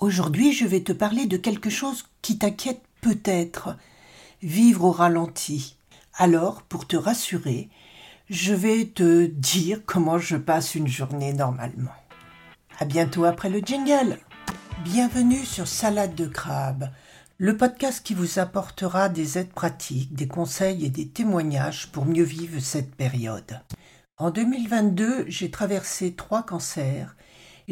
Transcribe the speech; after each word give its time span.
Aujourd'hui, 0.00 0.54
je 0.54 0.66
vais 0.66 0.80
te 0.80 0.92
parler 0.92 1.26
de 1.26 1.36
quelque 1.36 1.68
chose 1.68 2.06
qui 2.22 2.38
t'inquiète 2.38 2.80
peut-être, 3.02 3.76
vivre 4.42 4.84
au 4.84 4.92
ralenti. 4.92 5.76
Alors, 6.14 6.62
pour 6.62 6.86
te 6.86 6.96
rassurer, 6.96 7.68
je 8.30 8.54
vais 8.54 8.86
te 8.86 9.26
dire 9.26 9.82
comment 9.84 10.16
je 10.16 10.38
passe 10.38 10.74
une 10.74 10.88
journée 10.88 11.34
normalement. 11.34 11.90
À 12.78 12.86
bientôt 12.86 13.26
après 13.26 13.50
le 13.50 13.60
jingle. 13.60 14.16
Bienvenue 14.84 15.44
sur 15.44 15.68
Salade 15.68 16.14
de 16.14 16.26
crabe, 16.26 16.88
le 17.36 17.58
podcast 17.58 18.02
qui 18.02 18.14
vous 18.14 18.38
apportera 18.38 19.10
des 19.10 19.36
aides 19.36 19.52
pratiques, 19.52 20.14
des 20.14 20.28
conseils 20.28 20.86
et 20.86 20.90
des 20.90 21.08
témoignages 21.08 21.92
pour 21.92 22.06
mieux 22.06 22.24
vivre 22.24 22.58
cette 22.60 22.94
période. 22.94 23.60
En 24.16 24.30
2022, 24.30 25.26
j'ai 25.28 25.50
traversé 25.50 26.14
trois 26.14 26.42
cancers 26.42 27.14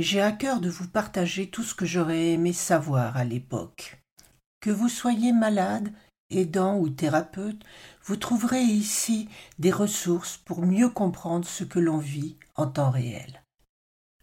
j'ai 0.03 0.23
à 0.23 0.33
cœur 0.33 0.61
de 0.61 0.71
vous 0.71 0.87
partager 0.87 1.49
tout 1.49 1.65
ce 1.65 1.75
que 1.75 1.85
j'aurais 1.85 2.29
aimé 2.29 2.53
savoir 2.53 3.17
à 3.17 3.25
l'époque. 3.25 4.01
Que 4.61 4.71
vous 4.71 4.89
soyez 4.89 5.33
malade, 5.33 5.93
aidant 6.31 6.79
ou 6.79 6.89
thérapeute, 6.89 7.63
vous 8.05 8.17
trouverez 8.17 8.63
ici 8.63 9.29
des 9.59 9.73
ressources 9.73 10.37
pour 10.37 10.65
mieux 10.65 10.89
comprendre 10.89 11.47
ce 11.47 11.65
que 11.65 11.81
l'on 11.81 11.99
vit 11.99 12.37
en 12.55 12.67
temps 12.67 12.91
réel. 12.91 13.43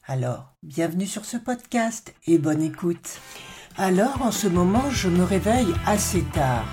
Alors, 0.05 0.53
bienvenue 0.63 1.07
sur 1.07 1.25
ce 1.25 1.37
podcast 1.37 2.13
et 2.25 2.37
bonne 2.37 2.61
écoute. 2.61 3.19
Alors, 3.75 4.21
en 4.21 4.31
ce 4.31 4.47
moment, 4.47 4.89
je 4.91 5.09
me 5.09 5.23
réveille 5.23 5.73
assez 5.85 6.23
tard, 6.33 6.67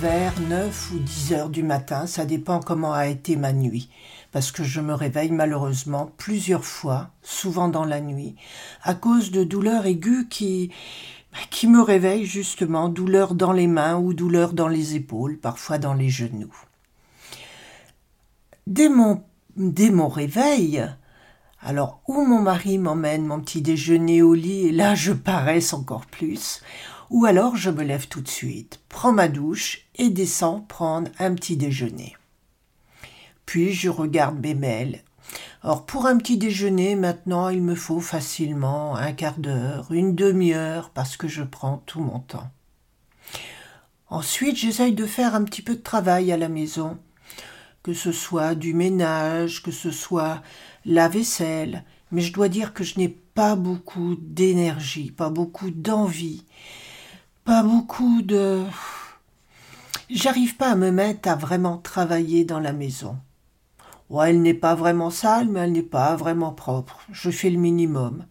vers 0.00 0.38
9 0.40 0.92
ou 0.92 0.98
10 0.98 1.32
heures 1.32 1.50
du 1.50 1.62
matin, 1.62 2.06
ça 2.06 2.26
dépend 2.26 2.60
comment 2.60 2.92
a 2.92 3.06
été 3.06 3.36
ma 3.36 3.52
nuit 3.52 3.88
parce 4.32 4.52
que 4.52 4.64
je 4.64 4.80
me 4.80 4.94
réveille 4.94 5.30
malheureusement 5.30 6.12
plusieurs 6.16 6.64
fois, 6.64 7.10
souvent 7.22 7.68
dans 7.68 7.84
la 7.84 8.00
nuit, 8.00 8.36
à 8.82 8.94
cause 8.94 9.30
de 9.30 9.44
douleurs 9.44 9.86
aiguës 9.86 10.26
qui 10.28 10.70
qui 11.50 11.66
me 11.66 11.80
réveillent 11.80 12.26
justement, 12.26 12.88
douleurs 12.88 13.34
dans 13.34 13.52
les 13.52 13.66
mains 13.66 13.96
ou 13.96 14.14
douleurs 14.14 14.52
dans 14.52 14.68
les 14.68 14.96
épaules, 14.96 15.38
parfois 15.38 15.78
dans 15.78 15.94
les 15.94 16.08
genoux. 16.08 16.54
Dès 18.66 18.88
mon, 18.88 19.22
dès 19.56 19.90
réveil, 19.90 20.86
alors 21.60 22.00
où 22.06 22.24
mon 22.24 22.40
mari 22.40 22.78
m'emmène 22.78 23.26
mon 23.26 23.40
petit 23.40 23.62
déjeuner 23.62 24.22
au 24.22 24.34
lit 24.34 24.68
et 24.68 24.72
là 24.72 24.94
je 24.94 25.12
paraisse 25.12 25.72
encore 25.72 26.06
plus, 26.06 26.62
ou 27.10 27.24
alors 27.24 27.56
je 27.56 27.70
me 27.70 27.82
lève 27.82 28.08
tout 28.08 28.20
de 28.20 28.28
suite, 28.28 28.80
prends 28.88 29.12
ma 29.12 29.28
douche 29.28 29.86
et 29.96 30.10
descends 30.10 30.60
prendre 30.60 31.10
un 31.18 31.34
petit 31.34 31.56
déjeuner. 31.56 32.17
Puis 33.48 33.72
je 33.72 33.88
regarde 33.88 34.38
mes. 34.44 35.02
Or 35.62 35.86
pour 35.86 36.04
un 36.04 36.18
petit 36.18 36.36
déjeuner 36.36 36.96
maintenant 36.96 37.48
il 37.48 37.62
me 37.62 37.74
faut 37.74 37.98
facilement 37.98 38.94
un 38.94 39.12
quart 39.14 39.38
d'heure, 39.38 39.90
une 39.90 40.14
demi-heure 40.14 40.90
parce 40.90 41.16
que 41.16 41.28
je 41.28 41.42
prends 41.42 41.82
tout 41.86 42.00
mon 42.00 42.18
temps. 42.18 42.50
Ensuite 44.10 44.56
j'essaye 44.56 44.92
de 44.92 45.06
faire 45.06 45.34
un 45.34 45.44
petit 45.44 45.62
peu 45.62 45.76
de 45.76 45.80
travail 45.80 46.30
à 46.30 46.36
la 46.36 46.50
maison, 46.50 46.98
que 47.82 47.94
ce 47.94 48.12
soit 48.12 48.54
du 48.54 48.74
ménage, 48.74 49.62
que 49.62 49.72
ce 49.72 49.90
soit 49.90 50.42
la 50.84 51.08
vaisselle, 51.08 51.84
mais 52.12 52.20
je 52.20 52.34
dois 52.34 52.50
dire 52.50 52.74
que 52.74 52.84
je 52.84 52.98
n'ai 52.98 53.08
pas 53.08 53.56
beaucoup 53.56 54.16
d'énergie, 54.20 55.10
pas 55.10 55.30
beaucoup 55.30 55.70
d'envie, 55.70 56.44
pas 57.46 57.62
beaucoup 57.62 58.20
de... 58.20 58.62
J'arrive 60.10 60.56
pas 60.56 60.72
à 60.72 60.76
me 60.76 60.90
mettre 60.90 61.30
à 61.30 61.34
vraiment 61.34 61.78
travailler 61.78 62.44
dans 62.44 62.60
la 62.60 62.74
maison. 62.74 63.16
Ouais, 64.10 64.30
elle 64.30 64.40
n'est 64.40 64.54
pas 64.54 64.74
vraiment 64.74 65.10
sale, 65.10 65.48
mais 65.48 65.60
elle 65.60 65.72
n'est 65.72 65.82
pas 65.82 66.16
vraiment 66.16 66.52
propre. 66.52 67.00
Je 67.12 67.30
fais 67.30 67.50
le 67.50 67.58
minimum. 67.58 68.24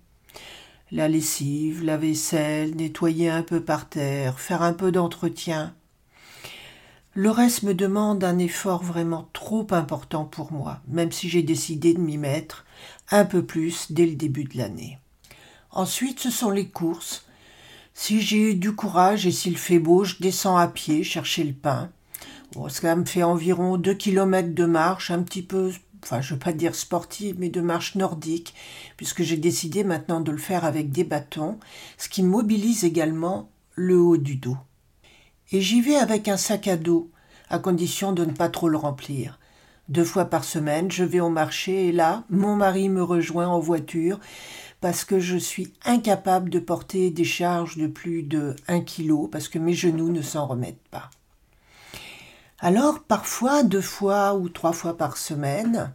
La 0.91 1.07
lessive, 1.07 1.83
la 1.83 1.97
vaisselle, 1.97 2.75
nettoyer 2.75 3.29
un 3.29 3.43
peu 3.43 3.61
par 3.61 3.87
terre, 3.87 4.39
faire 4.39 4.63
un 4.63 4.73
peu 4.73 4.91
d'entretien. 4.91 5.75
Le 7.13 7.29
reste 7.29 7.63
me 7.63 7.73
demande 7.73 8.23
un 8.23 8.37
effort 8.39 8.83
vraiment 8.83 9.29
trop 9.33 9.67
important 9.71 10.25
pour 10.25 10.51
moi, 10.51 10.81
même 10.87 11.11
si 11.11 11.29
j'ai 11.29 11.43
décidé 11.43 11.93
de 11.93 11.99
m'y 11.99 12.17
mettre 12.17 12.65
un 13.11 13.25
peu 13.25 13.45
plus 13.45 13.91
dès 13.91 14.05
le 14.05 14.15
début 14.15 14.45
de 14.45 14.57
l'année. 14.57 14.97
Ensuite, 15.71 16.19
ce 16.19 16.31
sont 16.31 16.51
les 16.51 16.69
courses. 16.69 17.25
Si 17.93 18.21
j'ai 18.21 18.53
du 18.53 18.73
courage 18.73 19.27
et 19.27 19.31
s'il 19.31 19.57
fait 19.57 19.79
beau, 19.79 20.03
je 20.03 20.15
descends 20.19 20.57
à 20.57 20.67
pied 20.67 21.03
chercher 21.03 21.43
le 21.43 21.53
pain. 21.53 21.91
Cela 22.69 22.95
me 22.95 23.05
fait 23.05 23.23
environ 23.23 23.77
deux 23.77 23.93
kilomètres 23.93 24.55
de 24.55 24.65
marche, 24.65 25.11
un 25.11 25.21
petit 25.21 25.43
peu, 25.43 25.71
enfin 26.03 26.21
je 26.21 26.33
ne 26.33 26.39
veux 26.39 26.43
pas 26.43 26.53
dire 26.53 26.75
sportive, 26.75 27.35
mais 27.39 27.49
de 27.49 27.61
marche 27.61 27.95
nordique, 27.95 28.53
puisque 28.95 29.21
j'ai 29.23 29.37
décidé 29.37 29.83
maintenant 29.83 30.21
de 30.21 30.31
le 30.31 30.37
faire 30.37 30.65
avec 30.65 30.91
des 30.91 31.03
bâtons, 31.03 31.59
ce 31.97 32.09
qui 32.09 32.23
mobilise 32.23 32.83
également 32.83 33.49
le 33.75 33.99
haut 33.99 34.17
du 34.17 34.35
dos. 34.35 34.57
Et 35.51 35.61
j'y 35.61 35.81
vais 35.81 35.95
avec 35.95 36.27
un 36.27 36.37
sac 36.37 36.67
à 36.67 36.77
dos, 36.77 37.11
à 37.49 37.59
condition 37.59 38.11
de 38.11 38.25
ne 38.25 38.31
pas 38.31 38.49
trop 38.49 38.69
le 38.69 38.77
remplir. 38.77 39.39
Deux 39.89 40.03
fois 40.03 40.25
par 40.25 40.43
semaine, 40.43 40.91
je 40.91 41.05
vais 41.05 41.21
au 41.21 41.29
marché 41.29 41.87
et 41.87 41.91
là, 41.93 42.25
mon 42.29 42.55
mari 42.55 42.89
me 42.89 43.01
rejoint 43.01 43.47
en 43.47 43.59
voiture 43.59 44.19
parce 44.81 45.05
que 45.05 45.19
je 45.19 45.37
suis 45.37 45.71
incapable 45.85 46.49
de 46.49 46.59
porter 46.59 47.09
des 47.09 47.23
charges 47.23 47.77
de 47.77 47.87
plus 47.87 48.23
de 48.23 48.55
un 48.67 48.81
kilo 48.81 49.27
parce 49.27 49.47
que 49.47 49.59
mes 49.59 49.73
genoux 49.73 50.11
ne 50.11 50.21
s'en 50.21 50.45
remettent 50.45 50.87
pas. 50.91 51.09
Alors, 52.59 53.01
parfois, 53.03 53.63
deux 53.63 53.81
fois 53.81 54.35
ou 54.35 54.49
trois 54.49 54.73
fois 54.73 54.97
par 54.97 55.17
semaine, 55.17 55.91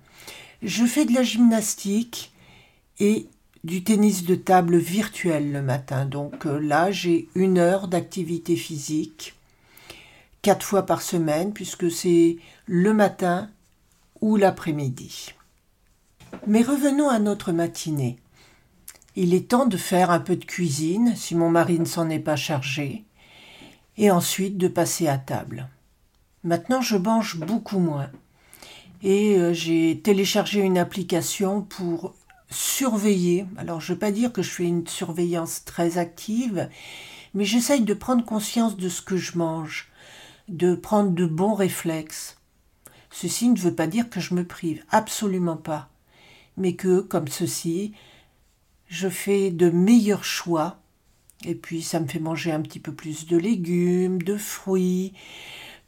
je 0.63 0.85
fais 0.85 1.05
de 1.05 1.13
la 1.13 1.25
gymnastique 1.25 2.33
et 3.01 3.27
du 3.65 3.83
tennis 3.83 4.25
de 4.25 4.35
table 4.35 4.77
virtuel 4.77 5.53
le 5.53 5.63
matin. 5.63 6.07
Donc 6.07 6.47
euh, 6.47 6.59
là, 6.61 6.91
j'ai 6.91 7.29
une 7.35 7.59
heure 7.59 7.89
d'activité 7.89 8.57
physique, 8.57 9.35
quatre 10.43 10.65
fois 10.65 10.87
par 10.87 11.03
semaine, 11.03 11.53
puisque 11.53 11.91
c'est 11.91 12.37
le 12.67 12.93
matin 12.93 13.51
ou 14.21 14.37
l'après-midi. 14.37 15.35
Mais 16.47 16.63
revenons 16.63 17.09
à 17.09 17.19
notre 17.19 17.53
matinée. 17.53 18.19
Il 19.15 19.35
est 19.35 19.49
temps 19.49 19.67
de 19.67 19.77
faire 19.77 20.11
un 20.11 20.21
peu 20.21 20.37
de 20.37 20.45
cuisine, 20.45 21.15
si 21.17 21.35
mon 21.35 21.51
mari 21.51 21.79
ne 21.79 21.85
s'en 21.85 22.09
est 22.09 22.19
pas 22.19 22.37
chargé, 22.37 23.05
et 23.99 24.11
ensuite 24.11 24.57
de 24.57 24.69
passer 24.69 25.07
à 25.07 25.19
table. 25.19 25.69
Maintenant, 26.45 26.81
je 26.81 26.97
mange 26.97 27.39
beaucoup 27.39 27.79
moins. 27.79 28.11
Et 29.03 29.37
euh, 29.37 29.53
j'ai 29.53 30.01
téléchargé 30.03 30.61
une 30.61 30.79
application 30.79 31.63
pour 31.63 32.15
surveiller. 32.51 33.47
Alors, 33.57 33.81
je 33.81 33.93
ne 33.93 33.95
veux 33.95 33.99
pas 33.99 34.13
dire 34.13 34.33
que 34.33 34.43
je 34.43 34.51
fais 34.51 34.65
une 34.65 34.87
surveillance 34.87 35.65
très 35.65 35.99
active, 35.99 36.69
mais 37.35 37.45
j'essaye 37.45 37.83
de 37.83 37.95
prendre 37.95 38.25
conscience 38.25 38.77
de 38.77 38.89
ce 38.89 39.03
que 39.03 39.17
je 39.17 39.39
mange, 39.39 39.91
de 40.49 40.75
prendre 40.75 41.11
de 41.11 41.27
bons 41.27 41.55
réflexes. 41.55 42.39
Ceci 43.11 43.49
ne 43.49 43.59
veut 43.59 43.75
pas 43.75 43.87
dire 43.87 44.11
que 44.11 44.21
je 44.21 44.35
me 44.35 44.45
prive, 44.45 44.85
absolument 44.91 45.57
pas, 45.57 45.91
mais 46.57 46.75
que, 46.75 47.01
comme 47.01 47.29
ceci, 47.29 47.93
je 48.89 49.09
fais 49.09 49.51
de 49.51 49.71
meilleurs 49.71 50.25
choix, 50.25 50.79
et 51.45 51.55
puis 51.55 51.83
ça 51.83 52.01
me 52.01 52.07
fait 52.07 52.21
manger 52.21 52.53
un 52.53 52.63
petit 52.63 52.81
peu 52.81 52.93
plus 52.93 53.27
de 53.27 53.37
légumes, 53.37 54.23
de 54.23 54.37
fruits, 54.37 55.13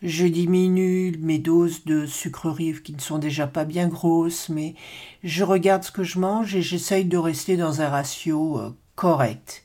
je 0.03 0.27
diminue 0.27 1.16
mes 1.21 1.38
doses 1.38 1.84
de 1.84 2.06
sucreries 2.06 2.82
qui 2.82 2.93
ne 2.93 3.00
sont 3.00 3.19
déjà 3.19 3.47
pas 3.47 3.65
bien 3.65 3.88
grosses, 3.88 4.49
mais 4.49 4.75
je 5.22 5.44
regarde 5.44 5.82
ce 5.82 5.91
que 5.91 6.05
je 6.05 6.19
mange 6.19 6.55
et 6.55 6.62
j'essaye 6.62 7.05
de 7.05 7.16
rester 7.16 7.56
dans 7.56 7.81
un 7.81 7.88
ratio 7.88 8.59
euh, 8.59 8.77
correct. 8.97 9.65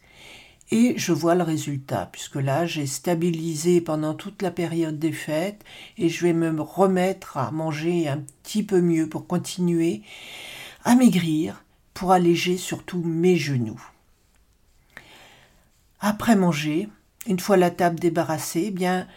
Et 0.72 0.94
je 0.98 1.14
vois 1.14 1.34
le 1.34 1.44
résultat, 1.44 2.10
puisque 2.12 2.36
là, 2.36 2.68
j'ai 2.68 2.86
stabilisé 2.86 3.82
pendant 3.82 4.14
toute 4.14 4.42
la 4.44 4.52
période 4.52 5.00
des 5.00 5.12
fêtes 5.12 5.64
et 5.98 6.10
je 6.10 6.24
vais 6.24 6.34
me 6.34 6.62
remettre 6.62 7.38
à 7.38 7.50
manger 7.50 8.08
un 8.08 8.24
petit 8.44 8.62
peu 8.64 8.80
mieux 8.80 9.10
pour 9.10 9.26
continuer 9.26 10.04
à 10.86 10.96
maigrir, 10.96 11.64
pour 11.94 12.12
alléger 12.12 12.56
surtout 12.58 13.02
mes 13.04 13.36
genoux. 13.36 13.82
Après 16.00 16.36
manger, 16.36 16.88
une 17.26 17.40
fois 17.40 17.58
la 17.58 17.72
table 17.72 18.00
débarrassée, 18.00 18.66
eh 18.68 18.72
bien, 18.72 19.08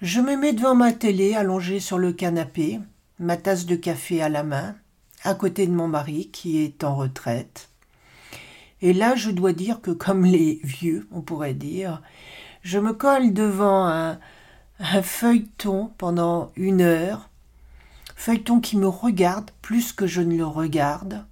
je 0.00 0.20
me 0.20 0.36
mets 0.36 0.52
devant 0.52 0.76
ma 0.76 0.92
télé 0.92 1.34
allongée 1.34 1.80
sur 1.80 1.98
le 1.98 2.12
canapé, 2.12 2.78
ma 3.18 3.36
tasse 3.36 3.66
de 3.66 3.74
café 3.74 4.22
à 4.22 4.28
la 4.28 4.44
main, 4.44 4.76
à 5.24 5.34
côté 5.34 5.66
de 5.66 5.72
mon 5.72 5.88
mari 5.88 6.28
qui 6.30 6.58
est 6.58 6.84
en 6.84 6.94
retraite. 6.94 7.68
Et 8.80 8.92
là, 8.92 9.16
je 9.16 9.30
dois 9.30 9.52
dire 9.52 9.80
que 9.80 9.90
comme 9.90 10.24
les 10.24 10.60
vieux, 10.62 11.08
on 11.10 11.20
pourrait 11.20 11.54
dire, 11.54 12.00
je 12.62 12.78
me 12.78 12.92
colle 12.92 13.32
devant 13.32 13.86
un, 13.86 14.18
feuilleton 15.02 15.90
pendant 15.98 16.52
une 16.54 16.80
heure, 16.80 17.28
feuilleton 18.14 18.60
qui 18.60 18.76
me 18.76 18.86
regarde 18.86 19.50
plus 19.62 19.92
que 19.92 20.06
je 20.06 20.20
ne 20.20 20.36
le 20.36 20.46
regarde, 20.46 21.26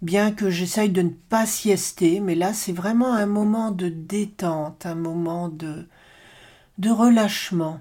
bien 0.00 0.32
que 0.32 0.48
j'essaye 0.48 0.88
de 0.88 1.02
ne 1.02 1.10
pas 1.10 1.44
siester, 1.44 2.20
mais 2.20 2.34
là 2.34 2.54
c'est 2.54 2.72
vraiment 2.72 3.12
un 3.12 3.26
moment 3.26 3.70
de 3.70 3.90
détente, 3.90 4.86
un 4.86 4.94
moment 4.94 5.50
de, 5.50 5.86
de 6.78 6.90
relâchement 6.90 7.80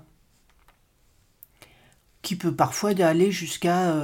qui 2.22 2.36
peut 2.36 2.56
parfois 2.56 2.92
aller 3.02 3.32
jusqu'à 3.32 3.96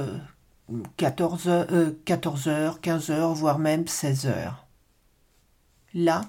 14 0.96 1.48
heures, 1.48 1.66
14 2.04 2.48
heures, 2.48 2.80
15 2.80 3.10
heures, 3.10 3.34
voire 3.34 3.58
même 3.58 3.86
16 3.86 4.26
heures. 4.26 4.66
Là, 5.94 6.22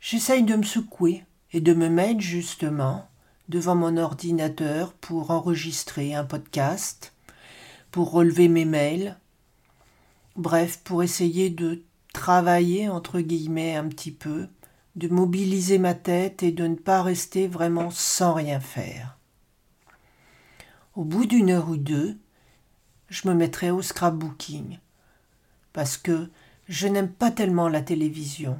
j'essaye 0.00 0.42
de 0.42 0.56
me 0.56 0.62
secouer 0.62 1.24
et 1.52 1.60
de 1.60 1.74
me 1.74 1.88
mettre 1.88 2.20
justement 2.20 3.08
devant 3.48 3.74
mon 3.74 3.96
ordinateur 3.96 4.92
pour 4.94 5.30
enregistrer 5.30 6.14
un 6.14 6.24
podcast, 6.24 7.12
pour 7.90 8.12
relever 8.12 8.48
mes 8.48 8.64
mails, 8.64 9.16
bref, 10.36 10.80
pour 10.84 11.02
essayer 11.02 11.50
de 11.50 11.82
travailler 12.12 12.88
entre 12.88 13.20
guillemets 13.20 13.76
un 13.76 13.88
petit 13.88 14.12
peu, 14.12 14.48
de 14.96 15.08
mobiliser 15.08 15.78
ma 15.78 15.94
tête 15.94 16.42
et 16.42 16.52
de 16.52 16.66
ne 16.66 16.74
pas 16.74 17.02
rester 17.02 17.46
vraiment 17.46 17.90
sans 17.90 18.34
rien 18.34 18.60
faire. 18.60 19.18
Au 20.94 21.04
bout 21.04 21.24
d'une 21.24 21.50
heure 21.50 21.70
ou 21.70 21.76
deux, 21.76 22.18
je 23.08 23.28
me 23.28 23.34
mettrai 23.34 23.70
au 23.70 23.82
scrapbooking, 23.82 24.78
parce 25.72 25.96
que 25.96 26.28
je 26.68 26.88
n'aime 26.88 27.10
pas 27.10 27.30
tellement 27.30 27.68
la 27.68 27.82
télévision. 27.82 28.58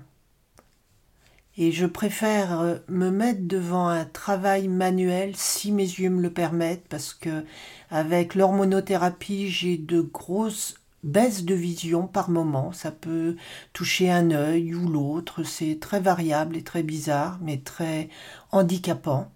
Et 1.59 1.71
je 1.71 1.85
préfère 1.85 2.61
euh, 2.61 2.79
me 2.89 3.11
mettre 3.11 3.43
devant 3.43 3.89
un 3.89 4.07
travail 4.07 4.69
manuel 4.69 5.37
si 5.37 5.71
mes 5.71 5.83
yeux 5.83 6.09
me 6.09 6.23
le 6.23 6.33
permettent, 6.33 6.89
parce 6.89 7.13
que 7.13 7.45
avec 7.91 8.35
l'hormonothérapie, 8.35 9.51
j'ai 9.51 9.77
de 9.77 10.01
grosses 10.01 10.77
baisses 11.03 11.45
de 11.45 11.55
vision 11.55 12.07
par 12.07 12.31
moment. 12.31 12.73
Ça 12.73 12.91
peut 12.91 13.37
toucher 13.73 14.11
un 14.11 14.31
œil 14.31 14.75
ou 14.75 14.89
l'autre. 14.89 15.43
C'est 15.43 15.79
très 15.81 16.01
variable 16.01 16.57
et 16.57 16.63
très 16.63 16.83
bizarre, 16.83 17.39
mais 17.41 17.59
très 17.59 18.09
handicapant. 18.51 19.31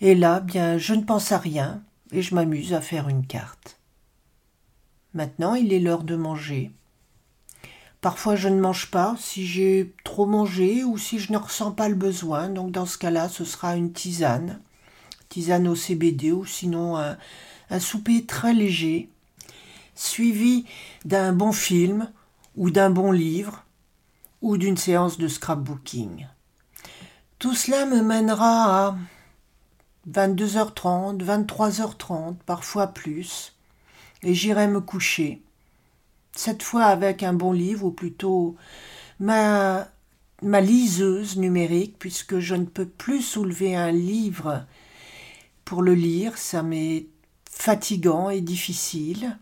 Et 0.00 0.14
là, 0.14 0.40
bien, 0.40 0.78
je 0.78 0.94
ne 0.94 1.02
pense 1.02 1.32
à 1.32 1.38
rien 1.38 1.82
et 2.12 2.22
je 2.22 2.34
m'amuse 2.34 2.74
à 2.74 2.80
faire 2.80 3.08
une 3.08 3.26
carte. 3.26 3.80
Maintenant, 5.14 5.54
il 5.54 5.72
est 5.72 5.80
l'heure 5.80 6.04
de 6.04 6.16
manger. 6.16 6.70
Parfois, 8.02 8.36
je 8.36 8.48
ne 8.48 8.60
mange 8.60 8.90
pas 8.90 9.16
si 9.18 9.46
j'ai 9.46 9.94
trop 10.04 10.26
mangé 10.26 10.84
ou 10.84 10.98
si 10.98 11.18
je 11.18 11.32
ne 11.32 11.38
ressens 11.38 11.72
pas 11.72 11.88
le 11.88 11.94
besoin. 11.94 12.50
Donc, 12.50 12.70
dans 12.70 12.86
ce 12.86 12.98
cas-là, 12.98 13.28
ce 13.28 13.44
sera 13.44 13.74
une 13.74 13.92
tisane, 13.92 14.60
tisane 15.30 15.66
au 15.66 15.74
CBD 15.74 16.30
ou 16.30 16.44
sinon 16.44 16.96
un 16.98 17.80
souper 17.80 18.26
très 18.26 18.52
léger, 18.52 19.08
suivi 19.96 20.64
d'un 21.04 21.32
bon 21.32 21.50
film 21.50 22.10
ou 22.54 22.70
d'un 22.70 22.90
bon 22.90 23.10
livre 23.10 23.64
ou 24.42 24.56
d'une 24.56 24.76
séance 24.76 25.18
de 25.18 25.26
scrapbooking. 25.26 26.26
Tout 27.38 27.54
cela 27.54 27.84
me 27.86 28.02
mènera 28.02 28.86
à 28.86 28.96
22h30, 30.10 31.18
23h30, 31.24 32.36
parfois 32.46 32.86
plus, 32.86 33.54
et 34.22 34.34
j'irai 34.34 34.68
me 34.68 34.80
coucher. 34.80 35.42
Cette 36.32 36.62
fois 36.62 36.84
avec 36.84 37.22
un 37.22 37.32
bon 37.32 37.52
livre, 37.52 37.86
ou 37.86 37.90
plutôt 37.90 38.56
ma, 39.18 39.88
ma 40.42 40.60
liseuse 40.60 41.36
numérique, 41.36 41.96
puisque 41.98 42.38
je 42.38 42.54
ne 42.54 42.66
peux 42.66 42.86
plus 42.86 43.22
soulever 43.22 43.74
un 43.74 43.90
livre 43.90 44.64
pour 45.64 45.82
le 45.82 45.94
lire, 45.94 46.38
ça 46.38 46.62
m'est 46.62 47.06
fatigant 47.50 48.30
et 48.30 48.40
difficile, 48.40 49.36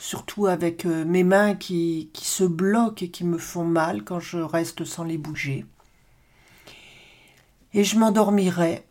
surtout 0.00 0.46
avec 0.46 0.86
euh, 0.86 1.04
mes 1.04 1.22
mains 1.22 1.54
qui, 1.54 2.10
qui 2.12 2.24
se 2.24 2.42
bloquent 2.42 3.04
et 3.04 3.10
qui 3.10 3.24
me 3.24 3.38
font 3.38 3.64
mal 3.64 4.02
quand 4.02 4.18
je 4.18 4.38
reste 4.38 4.84
sans 4.84 5.04
les 5.04 5.18
bouger. 5.18 5.66
Et 7.74 7.84
je 7.84 7.98
m'endormirai 7.98 8.84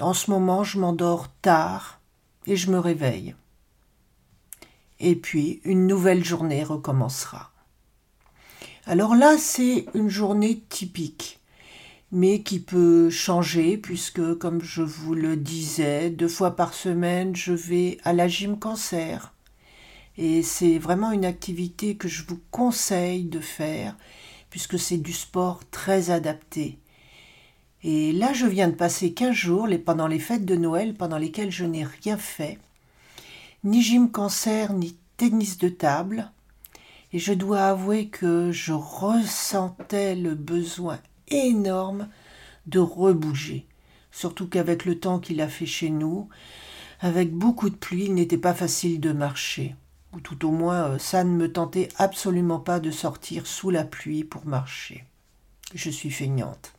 en 0.00 0.14
ce 0.14 0.30
moment, 0.30 0.64
je 0.64 0.78
m'endors 0.78 1.28
tard 1.42 2.00
et 2.46 2.56
je 2.56 2.70
me 2.70 2.78
réveille. 2.78 3.34
Et 5.00 5.16
puis, 5.16 5.60
une 5.64 5.86
nouvelle 5.86 6.24
journée 6.24 6.64
recommencera. 6.64 7.50
Alors 8.86 9.14
là, 9.14 9.36
c'est 9.36 9.86
une 9.94 10.08
journée 10.08 10.60
typique, 10.68 11.40
mais 12.10 12.42
qui 12.42 12.60
peut 12.60 13.10
changer 13.10 13.76
puisque, 13.76 14.38
comme 14.38 14.62
je 14.62 14.82
vous 14.82 15.14
le 15.14 15.36
disais, 15.36 16.08
deux 16.08 16.28
fois 16.28 16.56
par 16.56 16.72
semaine, 16.72 17.36
je 17.36 17.52
vais 17.52 17.98
à 18.04 18.12
la 18.12 18.28
gym 18.28 18.58
cancer. 18.58 19.31
Et 20.18 20.42
c'est 20.42 20.78
vraiment 20.78 21.12
une 21.12 21.24
activité 21.24 21.96
que 21.96 22.08
je 22.08 22.24
vous 22.26 22.40
conseille 22.50 23.24
de 23.24 23.40
faire 23.40 23.96
puisque 24.50 24.78
c'est 24.78 24.98
du 24.98 25.12
sport 25.12 25.60
très 25.70 26.10
adapté 26.10 26.78
et 27.84 28.12
là, 28.12 28.32
je 28.32 28.46
viens 28.46 28.68
de 28.68 28.74
passer 28.74 29.12
15 29.12 29.34
jours 29.34 29.68
pendant 29.84 30.06
les 30.06 30.20
fêtes 30.20 30.44
de 30.44 30.54
Noël 30.54 30.94
pendant 30.94 31.18
lesquelles 31.18 31.50
je 31.50 31.64
n'ai 31.64 31.84
rien 31.84 32.16
fait, 32.16 32.58
ni 33.64 33.82
gym 33.82 34.10
cancer, 34.10 34.72
ni 34.72 34.96
tennis 35.16 35.58
de 35.58 35.68
table. 35.68 36.30
Et 37.12 37.18
je 37.18 37.32
dois 37.32 37.64
avouer 37.64 38.06
que 38.06 38.52
je 38.52 38.72
ressentais 38.72 40.14
le 40.14 40.34
besoin 40.34 41.00
énorme 41.28 42.08
de 42.66 42.78
rebouger. 42.78 43.66
Surtout 44.12 44.46
qu'avec 44.46 44.84
le 44.84 45.00
temps 45.00 45.18
qu'il 45.18 45.40
a 45.40 45.48
fait 45.48 45.66
chez 45.66 45.90
nous, 45.90 46.28
avec 47.00 47.32
beaucoup 47.32 47.68
de 47.68 47.74
pluie, 47.74 48.04
il 48.04 48.14
n'était 48.14 48.38
pas 48.38 48.54
facile 48.54 49.00
de 49.00 49.10
marcher. 49.10 49.74
Ou 50.12 50.20
tout 50.20 50.46
au 50.46 50.50
moins, 50.50 50.90
euh, 50.90 50.98
ça 50.98 51.24
ne 51.24 51.30
me 51.30 51.50
tentait 51.50 51.88
absolument 51.96 52.60
pas 52.60 52.80
de 52.80 52.90
sortir 52.90 53.46
sous 53.46 53.70
la 53.70 53.84
pluie 53.84 54.24
pour 54.24 54.46
marcher. 54.46 55.04
Je 55.74 55.90
suis 55.90 56.10
feignante 56.10 56.74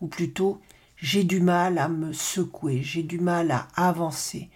ou 0.00 0.06
plutôt 0.06 0.60
j'ai 0.96 1.24
du 1.24 1.40
mal 1.40 1.78
à 1.78 1.88
me 1.88 2.12
secouer, 2.12 2.82
j'ai 2.82 3.02
du 3.02 3.18
mal 3.18 3.50
à 3.50 3.68
avancer, 3.76 4.48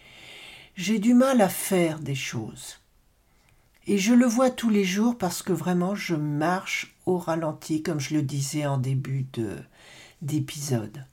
j'ai 0.74 0.98
du 0.98 1.14
mal 1.14 1.40
à 1.40 1.48
faire 1.48 1.98
des 1.98 2.14
choses. 2.14 2.78
Et 3.86 3.98
je 3.98 4.14
le 4.14 4.26
vois 4.26 4.50
tous 4.50 4.70
les 4.70 4.84
jours 4.84 5.18
parce 5.18 5.42
que 5.42 5.52
vraiment 5.52 5.94
je 5.94 6.14
marche 6.14 6.94
au 7.06 7.18
ralenti, 7.18 7.82
comme 7.82 8.00
je 8.00 8.14
le 8.14 8.22
disais 8.22 8.66
en 8.66 8.78
début 8.78 9.26
de, 9.32 9.56
d'épisode. 10.22 11.04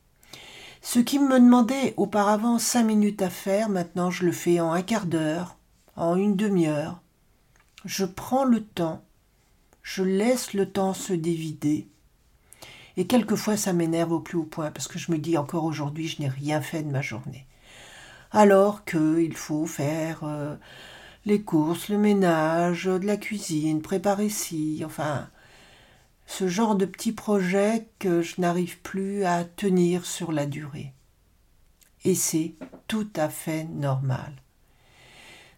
Ce 0.82 1.00
qui 1.00 1.20
me 1.20 1.40
demandait 1.40 1.94
auparavant 1.98 2.60
cinq 2.60 2.84
minutes 2.84 3.22
à 3.22 3.30
faire, 3.30 3.68
maintenant 3.68 4.12
je 4.12 4.26
le 4.26 4.32
fais 4.32 4.60
en 4.60 4.72
un 4.72 4.82
quart 4.82 5.06
d'heure, 5.08 5.57
en 5.98 6.16
une 6.16 6.36
demi-heure. 6.36 7.02
Je 7.84 8.06
prends 8.06 8.46
le 8.46 8.64
temps, 8.64 9.04
je 9.84 10.04
laisse 10.04 10.54
le 10.54 10.72
temps 10.72 10.94
se 10.94 11.14
dévider, 11.14 11.90
et 12.98 13.06
quelquefois, 13.06 13.58
ça 13.58 13.74
m'énerve 13.74 14.12
au 14.12 14.20
plus 14.20 14.40
haut 14.40 14.44
point, 14.44 14.72
parce 14.72 14.88
que 14.88 14.98
je 14.98 15.12
me 15.12 15.20
dis 15.20 15.38
encore 15.38 15.66
aujourd'hui, 15.66 16.08
je 16.08 16.20
n'ai 16.20 16.28
rien 16.28 16.62
fait 16.62 16.82
de 16.82 16.90
ma 16.90 17.02
journée. 17.02 17.46
Alors 18.32 18.84
qu'il 18.86 19.38
faut 19.38 19.68
faire 19.68 20.24
euh, 20.24 20.56
les 21.26 21.44
courses, 21.44 21.90
le 21.90 22.00
ménage, 22.00 22.86
de 22.86 23.06
la 23.06 23.18
cuisine, 23.18 23.84
préparer 23.84 24.30
ci, 24.30 24.82
enfin, 24.84 25.30
ce 26.26 26.48
genre 26.48 26.76
de 26.76 26.86
petits 26.86 27.12
projets 27.12 27.88
que 28.00 28.24
je 28.24 28.42
n'arrive 28.42 28.82
plus 28.82 29.24
à 29.24 29.46
tenir 29.46 30.04
sur 30.04 30.32
la 30.32 30.48
durée. 30.48 30.94
Et 32.04 32.16
c'est 32.16 32.56
tout 32.88 33.10
à 33.16 33.30
fait 33.30 33.66
normal. 33.66 34.34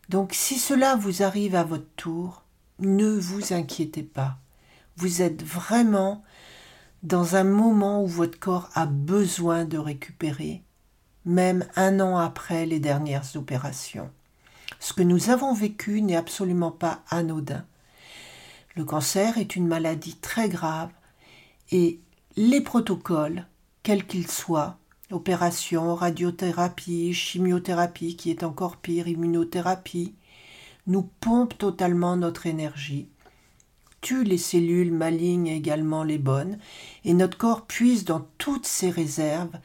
Donc 0.10 0.34
si 0.34 0.58
cela 0.58 0.96
vous 0.96 1.22
arrive 1.22 1.54
à 1.54 1.64
votre 1.64 1.90
tour, 1.96 2.44
ne 2.80 3.08
vous 3.08 3.54
inquiétez 3.54 4.02
pas. 4.02 4.40
Vous 4.98 5.22
êtes 5.22 5.44
vraiment 5.44 6.24
dans 7.04 7.36
un 7.36 7.44
moment 7.44 8.04
où 8.04 8.08
votre 8.08 8.40
corps 8.40 8.70
a 8.74 8.88
besoin 8.88 9.66
de 9.66 9.78
récupérer, 9.78 10.64
même 11.26 11.66
un 11.76 12.00
an 12.00 12.18
après 12.18 12.66
les 12.66 12.80
dernières 12.80 13.36
opérations. 13.36 14.10
Ce 14.80 14.94
que 14.94 15.04
nous 15.04 15.30
avons 15.30 15.54
vécu 15.54 16.02
n'est 16.02 16.16
absolument 16.16 16.72
pas 16.72 17.04
anodin. 17.12 17.64
Le 18.76 18.86
cancer 18.86 19.38
est 19.38 19.56
une 19.56 19.68
maladie 19.68 20.16
très 20.16 20.50
grave 20.50 20.90
et 21.72 22.00
les 22.36 22.62
protocoles, 22.62 23.46
quels 23.84 24.08
qu'ils 24.08 24.30
soient, 24.30 24.79
opération, 25.12 25.96
radiothérapie, 25.96 27.14
chimiothérapie 27.14 28.16
qui 28.16 28.30
est 28.30 28.44
encore 28.44 28.78
pire, 28.78 29.08
immunothérapie, 29.08 30.16
nous 30.88 31.10
pompent 31.20 31.58
totalement 31.58 32.16
notre 32.18 32.46
énergie 32.46 33.10
tue 34.02 34.24
les 34.24 34.38
cellules 34.38 34.94
malignes 34.94 35.48
également 35.48 36.04
les 36.04 36.18
bonnes, 36.18 36.58
et 37.04 37.14
notre 37.14 37.38
corps 37.38 37.66
puise 37.66 38.06
dans 38.06 38.28
toutes 38.38 38.66
ses 38.66 38.90
réserves 38.90 39.58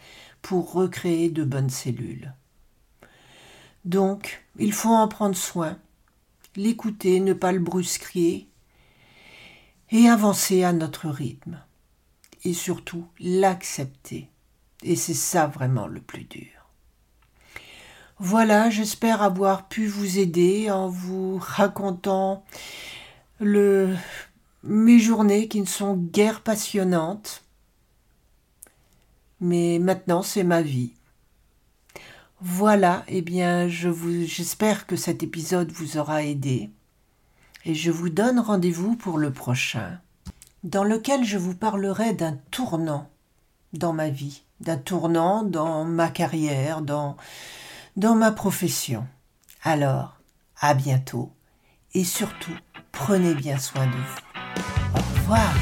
pour 0.42 0.72
recréer 0.72 1.30
de 1.30 1.44
bonnes 1.44 1.70
cellules. 1.70 2.32
Donc, 3.84 4.44
il 4.58 4.72
faut 4.72 4.94
en 4.94 5.08
prendre 5.08 5.36
soin, 5.36 5.78
l'écouter, 6.56 7.20
ne 7.20 7.32
pas 7.32 7.52
le 7.52 7.60
brusquer, 7.60 8.48
et 9.90 10.08
avancer 10.08 10.64
à 10.64 10.72
notre 10.72 11.08
rythme. 11.08 11.60
Et 12.44 12.54
surtout, 12.54 13.06
l'accepter. 13.20 14.28
Et 14.84 14.96
c'est 14.96 15.14
ça 15.14 15.46
vraiment 15.46 15.86
le 15.86 16.00
plus 16.00 16.24
dur. 16.24 16.68
Voilà, 18.18 18.70
j'espère 18.70 19.22
avoir 19.22 19.66
pu 19.66 19.86
vous 19.86 20.18
aider 20.18 20.70
en 20.70 20.88
vous 20.88 21.38
racontant 21.40 22.44
le, 23.40 23.96
mes 24.62 24.98
journées 24.98 25.48
qui 25.48 25.60
ne 25.60 25.66
sont 25.66 25.96
guère 25.96 26.42
passionnantes, 26.42 27.42
mais 29.40 29.78
maintenant 29.80 30.22
c'est 30.22 30.44
ma 30.44 30.62
vie. 30.62 30.92
Voilà, 32.40 33.04
eh 33.08 33.22
bien, 33.22 33.68
je 33.68 33.88
vous, 33.88 34.26
j'espère 34.26 34.86
que 34.86 34.96
cet 34.96 35.22
épisode 35.22 35.72
vous 35.72 35.96
aura 35.96 36.22
aidé, 36.24 36.70
et 37.64 37.74
je 37.74 37.90
vous 37.90 38.10
donne 38.10 38.38
rendez-vous 38.38 38.96
pour 38.96 39.16
le 39.18 39.32
prochain. 39.32 39.98
dans 40.62 40.84
lequel 40.84 41.24
je 41.24 41.36
vous 41.36 41.54
parlerai 41.54 42.14
d'un 42.14 42.38
tournant 42.50 43.10
dans 43.74 43.92
ma 43.92 44.08
vie, 44.08 44.42
d'un 44.60 44.76
tournant 44.76 45.42
dans 45.42 45.84
ma 45.84 46.08
carrière, 46.08 46.80
dans, 46.80 47.16
dans 47.96 48.14
ma 48.14 48.32
profession. 48.32 49.06
Alors, 49.62 50.16
à 50.60 50.74
bientôt 50.74 51.32
et 51.94 52.04
surtout, 52.04 52.56
prenez 52.92 53.34
bien 53.34 53.58
soin 53.58 53.86
de 53.86 53.92
vous. 53.92 54.98
Au 54.98 55.20
revoir. 55.20 55.54